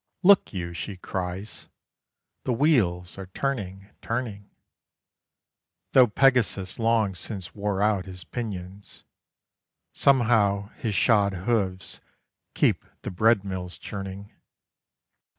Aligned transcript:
"Look 0.23 0.51
you," 0.51 0.73
she 0.73 0.97
cries, 0.97 1.67
"the 2.43 2.53
Wheels 2.53 3.19
are 3.19 3.27
turning, 3.27 3.91
turning. 4.01 4.49
Though 5.91 6.07
Pegasus 6.07 6.79
long 6.79 7.13
since 7.13 7.53
wore 7.53 7.83
out 7.83 8.05
his 8.07 8.23
pinions, 8.23 9.03
Somehow 9.93 10.69
his 10.69 10.95
shod 10.95 11.33
hooves 11.45 12.01
keep 12.55 12.83
the 13.03 13.11
bread 13.11 13.43
mills 13.45 13.77
churning. 13.77 14.31